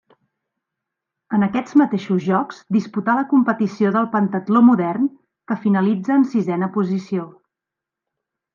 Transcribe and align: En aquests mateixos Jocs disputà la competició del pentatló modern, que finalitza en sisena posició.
En 1.37 1.43
aquests 1.47 1.75
mateixos 1.81 2.23
Jocs 2.29 2.61
disputà 2.77 3.15
la 3.19 3.27
competició 3.35 3.91
del 3.97 4.09
pentatló 4.17 4.63
modern, 4.71 5.07
que 5.53 5.59
finalitza 5.67 6.17
en 6.19 6.27
sisena 6.35 6.71
posició. 6.81 7.31